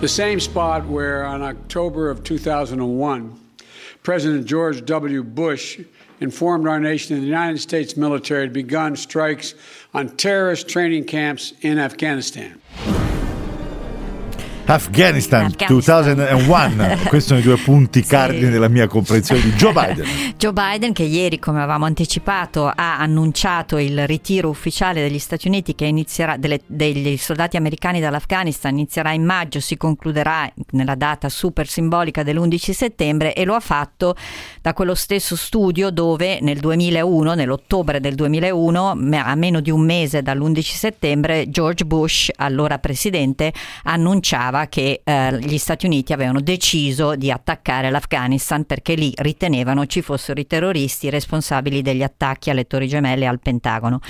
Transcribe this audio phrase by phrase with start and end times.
[0.00, 3.40] The same spot where on October of 2001,
[4.02, 5.22] President George W.
[5.22, 5.80] Bush
[6.18, 9.54] informed our nation that the United States military had begun strikes
[9.94, 12.60] on terrorist training camps in Afghanistan.
[14.66, 16.02] Afghanistan, Afghanistan.
[16.14, 18.08] 2001, questi sono i due punti Sì.
[18.08, 20.06] cardini della mia comprensione di Joe Biden.
[20.38, 25.74] Joe Biden che ieri, come avevamo anticipato, ha annunciato il ritiro ufficiale degli Stati Uniti
[25.74, 31.68] che inizierà delle- degli soldati americani dall'Afghanistan, inizierà in maggio, si concluderà nella data super
[31.68, 34.16] simbolica dell'11 settembre e lo ha fatto
[34.62, 39.84] da quello stesso studio dove nel 2001, nell'ottobre del 2001, me- a meno di un
[39.84, 43.52] mese dall'11 settembre, George Bush, allora presidente,
[43.84, 50.00] annunciava che eh, gli Stati Uniti avevano deciso di attaccare l'Afghanistan perché lì ritenevano ci
[50.00, 54.00] fossero i terroristi responsabili degli attacchi alle Torri Gemelle e al Pentagono.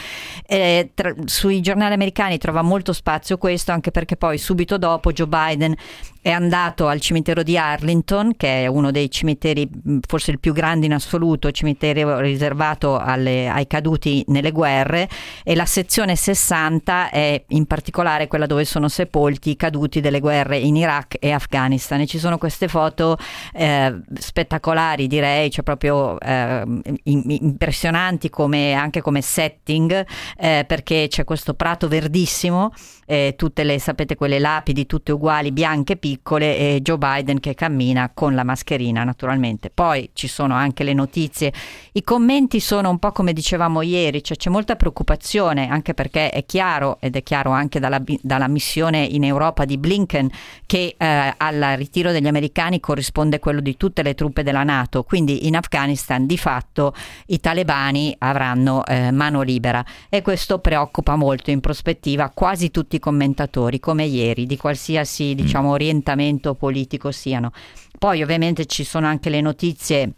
[0.47, 5.27] Eh, tra- sui giornali americani trova molto spazio questo anche perché poi subito dopo Joe
[5.27, 5.75] Biden
[6.21, 9.69] è andato al cimitero di Arlington, che è uno dei cimiteri,
[10.07, 15.07] forse il più grande in assoluto, cimitero riservato alle- ai caduti nelle guerre,
[15.43, 20.34] e la sezione 60 è in particolare quella dove sono sepolti i caduti delle guerre
[20.51, 22.01] in Iraq e Afghanistan.
[22.01, 23.17] E ci sono queste foto
[23.53, 26.63] eh, spettacolari, direi, cioè proprio eh,
[27.05, 32.73] in- impressionanti come, anche come setting, eh, perché c'è questo prato verdissimo,
[33.07, 38.11] eh, tutte le, sapete, quelle lapidi tutte uguali, bianche, piccole, e Joe Biden che cammina
[38.15, 39.71] con la mascherina, naturalmente.
[39.71, 41.53] Poi ci sono anche le notizie.
[41.93, 46.45] I commenti sono un po' come dicevamo ieri, cioè c'è molta preoccupazione, anche perché è
[46.45, 50.24] chiaro, ed è chiaro anche dalla, dalla missione in Europa di Blinken,
[50.67, 55.47] che eh, al ritiro degli americani corrisponde quello di tutte le truppe della Nato, quindi
[55.47, 56.95] in Afghanistan di fatto
[57.27, 59.85] i talebani avranno eh, mano libera.
[60.09, 65.71] E questo preoccupa molto in prospettiva quasi tutti i commentatori, come ieri, di qualsiasi diciamo,
[65.71, 67.53] orientamento politico siano.
[67.99, 70.13] Poi ovviamente ci sono anche le notizie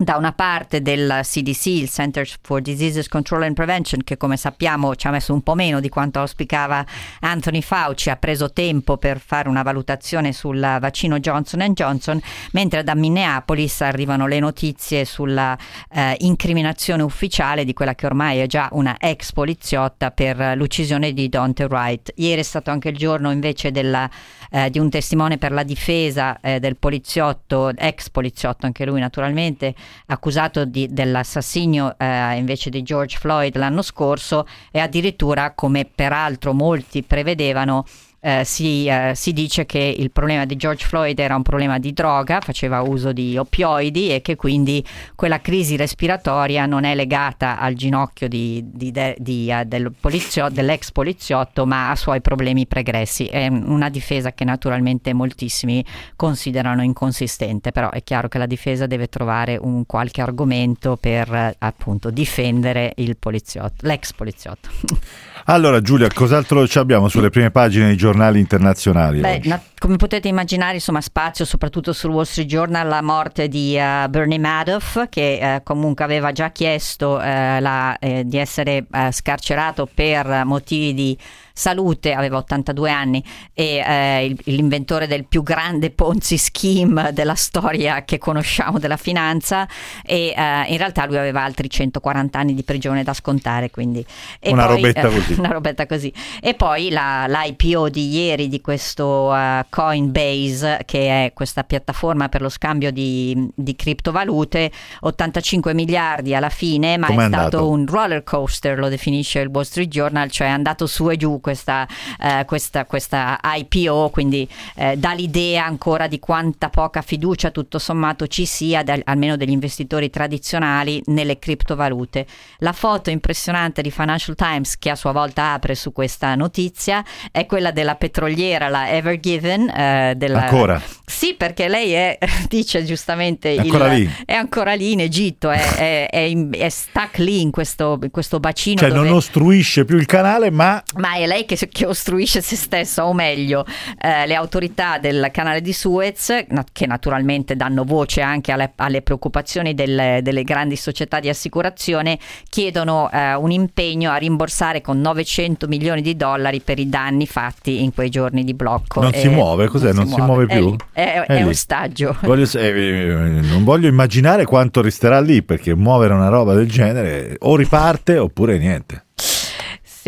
[0.00, 4.94] da una parte del CDC, il Center for Diseases Control and Prevention, che come sappiamo
[4.94, 6.86] ci ha messo un po' meno di quanto auspicava
[7.18, 12.20] Anthony Fauci, ha preso tempo per fare una valutazione sul vaccino Johnson Johnson,
[12.52, 15.58] mentre da Minneapolis arrivano le notizie sulla
[15.90, 21.28] eh, incriminazione ufficiale di quella che ormai è già una ex poliziotta per l'uccisione di
[21.28, 22.12] Dante Wright.
[22.14, 24.08] Ieri è stato anche il giorno invece della,
[24.52, 29.74] eh, di un testimone per la difesa eh, del poliziotto, ex poliziotto anche lui naturalmente,
[30.06, 37.02] accusato di- dell'assassinio eh, invece di George Floyd l'anno scorso e addirittura come peraltro molti
[37.02, 37.84] prevedevano
[38.20, 41.92] eh, si, eh, si dice che il problema di George Floyd era un problema di
[41.92, 44.84] droga, faceva uso di oppioidi e che quindi
[45.14, 50.90] quella crisi respiratoria non è legata al ginocchio di- di- di, eh, del polizio- dell'ex
[50.90, 53.26] poliziotto ma a suoi problemi pregressi.
[53.26, 55.84] È una difesa che naturalmente moltissimi
[56.16, 61.54] considerano inconsistente, però è chiaro che la difesa deve trovare un qualche argomento per eh,
[61.58, 64.68] appunto difendere poliziotto, l'ex poliziotto.
[65.50, 69.20] Allora Giulia, cos'altro ci abbiamo sulle prime pagine dei giornali internazionali?
[69.20, 73.74] Beh, na- come potete immaginare, insomma, spazio soprattutto sul Wall Street Journal la morte di
[73.74, 80.42] eh, Bernie Madoff, che eh, comunque aveva già chiesto eh, la- di essere scarcerato per
[80.44, 81.18] motivi di
[81.58, 88.04] salute, aveva 82 anni, e eh, il- l'inventore del più grande Ponzi scheme della storia
[88.04, 89.66] che conosciamo della finanza,
[90.04, 93.70] e eh, in realtà lui aveva altri 140 anni di prigione da scontare.
[93.70, 94.04] Quindi.
[94.44, 95.32] Una poi, robetta eh, così.
[95.38, 96.12] una robetta così.
[96.40, 102.40] E poi la, l'IPO di ieri di questo eh, Coinbase, che è questa piattaforma per
[102.40, 104.70] lo scambio di, di criptovalute,
[105.00, 107.48] 85 miliardi alla fine, ma Com'è è andato?
[107.48, 111.16] stato un roller coaster, lo definisce il Wall Street Journal, cioè è andato su e
[111.16, 111.88] giù questa,
[112.20, 118.26] eh, questa, questa IPO, quindi eh, dà l'idea ancora di quanta poca fiducia tutto sommato
[118.26, 122.26] ci sia, dal- almeno degli investitori tradizionali, nelle criptovalute.
[122.58, 127.02] La foto impressionante di Financial Times, che a sua volta apre su questa notizia,
[127.32, 129.68] è quella della petroliera, la Ever Given.
[129.70, 130.82] eh, della- Ancora?
[131.06, 132.18] Sì, perché lei è,
[132.48, 134.10] dice giustamente, È ancora il- lì?
[134.26, 138.10] è ancora lì in Egitto, è, è, è in- è stuck lì in questo, in
[138.10, 138.80] questo bacino.
[138.80, 139.06] Cioè dove...
[139.08, 143.12] non ostruisce più il canale, ma Ma è lei che, che ostruisce se stessa, o
[143.12, 143.64] meglio,
[144.00, 149.74] eh, le autorità del canale di Suez, che naturalmente danno voce anche alle, alle preoccupazioni
[149.74, 152.18] del- delle grandi società di assicurazione,
[152.48, 157.82] chiedono eh, un impegno a rimborsare con 900 milioni di dollari per i danni fatti
[157.82, 159.00] in quei giorni di blocco.
[159.00, 159.66] Non si muove?
[159.68, 159.92] Cos'è?
[159.92, 160.76] Non si muove È più?
[160.92, 161.48] È, è, È lì.
[161.48, 162.16] ostaggio.
[162.22, 167.36] voglio, eh, eh, non voglio immaginare quanto resterà lì, perché muovere una roba del genere
[167.40, 169.04] o riparte oppure niente.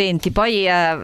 [0.00, 0.30] Consistenti.
[0.30, 0.98] Poi, eh,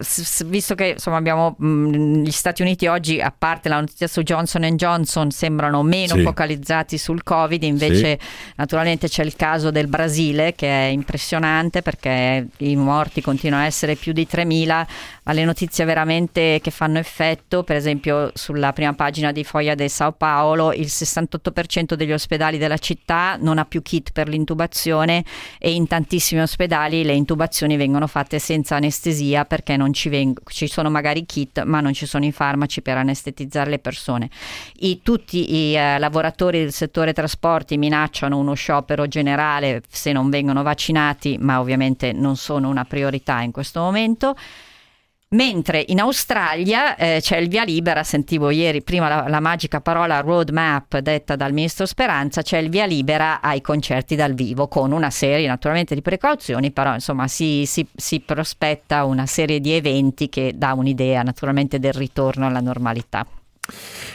[0.46, 4.64] visto che insomma abbiamo mh, gli Stati Uniti oggi, a parte la notizia su Johnson
[4.76, 6.22] Johnson, sembrano meno sì.
[6.22, 8.26] focalizzati sul Covid, invece sì.
[8.56, 13.96] naturalmente c'è il caso del Brasile che è impressionante perché i morti continuano a essere
[13.96, 14.66] più di 3.000,
[15.24, 19.90] ma le notizie veramente che fanno effetto, per esempio sulla prima pagina di Foglia del
[19.90, 25.24] Sao Paolo, il 68% degli ospedali della città non ha più kit per l'intubazione
[25.58, 28.85] e in tantissimi ospedali le intubazioni vengono fatte senza anestesia
[29.44, 32.96] perché non ci, veng- ci sono magari kit ma non ci sono i farmaci per
[32.96, 34.30] anestetizzare le persone.
[34.80, 40.62] I, tutti i eh, lavoratori del settore trasporti minacciano uno sciopero generale se non vengono
[40.62, 44.34] vaccinati, ma ovviamente non sono una priorità in questo momento.
[45.30, 50.20] Mentre in Australia eh, c'è il via libera, sentivo ieri prima la, la, magica parola
[50.20, 55.10] roadmap detta dal ministro Speranza, c'è il via libera ai concerti dal vivo con una
[55.10, 60.52] serie naturalmente di precauzioni, però insomma si, si, si prospetta una serie di eventi che
[60.54, 63.26] dà un'idea naturalmente del ritorno alla normalità.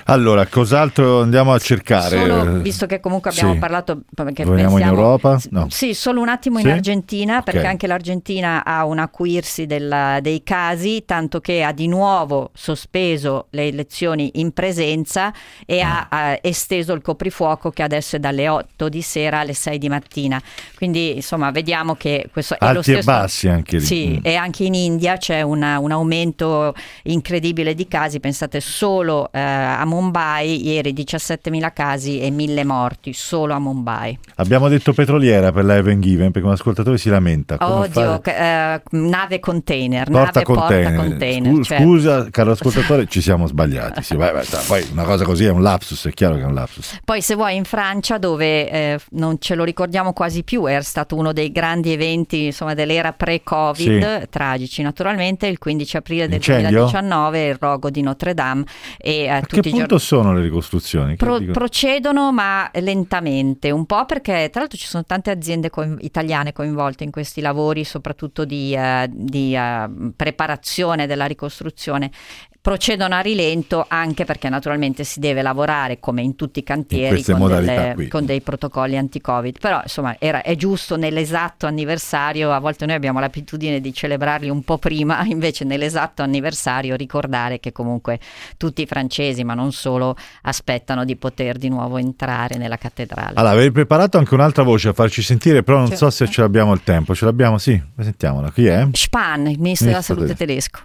[0.06, 2.18] Allora, cos'altro andiamo a cercare?
[2.18, 3.60] Solo, visto che comunque abbiamo sì.
[3.60, 4.02] parlato...
[4.14, 5.40] Perché Veniamo pensiamo, in Europa?
[5.50, 5.68] No.
[5.70, 6.72] Sì, solo un attimo in sì?
[6.72, 7.72] Argentina, perché okay.
[7.72, 13.68] anche l'Argentina ha un acuirsi del, dei casi, tanto che ha di nuovo sospeso le
[13.68, 15.34] elezioni in presenza
[15.66, 16.08] e ah.
[16.10, 19.90] ha, ha, esteso il coprifuoco che adesso è dalle 8 di sera alle 6 di
[19.90, 20.42] mattina.
[20.76, 23.00] Quindi, insomma, vediamo che questo Alti è lo stesso...
[23.00, 23.86] e bassi anche lì.
[23.86, 24.26] Sì, mm.
[24.26, 26.74] e anche in India c'è una, un aumento
[27.04, 29.30] incredibile di casi, pensate solo...
[29.32, 34.18] Eh, a Mumbai ieri 17.000 casi e 1.000 morti solo a Mumbai.
[34.36, 37.58] Abbiamo detto petroliera per la Even Given perché un ascoltatore si lamenta.
[37.60, 40.94] Oddio, eh, nave container, porta nave container.
[40.94, 41.54] porta container.
[41.54, 41.82] Scusa, cioè.
[41.82, 44.04] scusa caro ascoltatore, ci siamo sbagliati.
[44.04, 46.54] Sì, vai, vai, poi una cosa così è un lapsus, è chiaro che è un
[46.54, 47.00] lapsus.
[47.04, 51.16] Poi se vuoi in Francia dove eh, non ce lo ricordiamo quasi più, era stato
[51.16, 54.28] uno dei grandi eventi insomma, dell'era pre-Covid, sì.
[54.30, 56.88] tragici naturalmente, il 15 aprile del Incendio?
[56.88, 58.64] 2019 il rogo di Notre Dame
[58.98, 61.16] e eh, tutti i punto sono le ricostruzioni?
[61.16, 66.54] Pro- procedono ma lentamente, un po' perché tra l'altro ci sono tante aziende co- italiane
[66.54, 72.12] coinvolte in questi lavori, soprattutto di, uh, di uh, preparazione della ricostruzione
[72.62, 77.48] procedono a rilento anche perché naturalmente si deve lavorare come in tutti i cantieri con,
[77.48, 79.58] delle, con, dei protocolli anti-covid.
[79.60, 84.62] Però insomma era, è giusto nell'esatto anniversario a volte noi abbiamo l'abitudine di celebrarli un
[84.64, 88.20] po' prima invece nell'esatto anniversario ricordare che comunque
[88.58, 93.34] tutti i francesi ma non solo aspettano di poter di nuovo entrare nella cattedrale.
[93.36, 96.10] Allora avevi preparato anche un'altra voce a farci sentire però non certo.
[96.10, 97.16] so se ce l'abbiamo il tempo.
[97.16, 97.58] Ce l'abbiamo?
[97.58, 98.52] Sì sentiamola.
[98.52, 98.88] Chi è?
[98.92, 100.82] Spahn il ministro della salute tedesco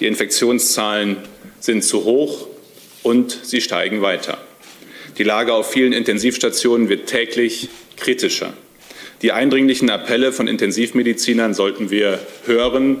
[0.00, 1.16] Die Infektionszahlen
[1.60, 2.46] sind zu hoch
[3.02, 4.38] und sie steigen weiter.
[5.18, 8.52] Die Lage auf vielen Intensivstationen wird täglich kritischer.
[9.22, 13.00] Die eindringlichen Appelle von Intensivmedizinern sollten wir hören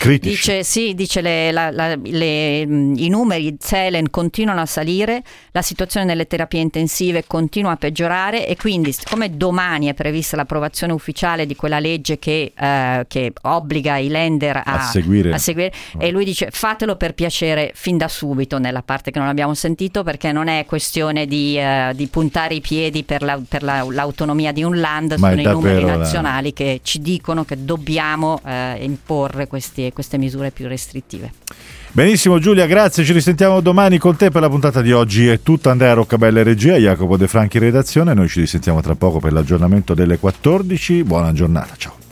[0.00, 0.30] Critici.
[0.30, 6.06] Dice sì, dice le, la, la, le, i numeri Zelen continuano a salire, la situazione
[6.06, 11.54] nelle terapie intensive continua a peggiorare e quindi siccome domani è prevista l'approvazione ufficiale di
[11.54, 16.00] quella legge che, eh, che obbliga i lender a, a seguire, a seguire oh.
[16.00, 20.02] e lui dice fatelo per piacere fin da subito nella parte che non abbiamo sentito
[20.02, 24.50] perché non è questione di, eh, di puntare i piedi per, la, per la, l'autonomia
[24.50, 29.46] di un land, Ma sono i numeri nazionali che ci dicono che dobbiamo eh, imporre
[29.46, 31.32] questi queste misure più restrittive.
[31.92, 35.26] Benissimo Giulia, grazie, ci risentiamo domani con te per la puntata di oggi.
[35.26, 39.32] È tutta Andrea Roccabella regia, Jacopo De Franchi redazione, noi ci risentiamo tra poco per
[39.32, 41.02] l'aggiornamento delle 14.
[41.02, 42.09] Buona giornata, ciao.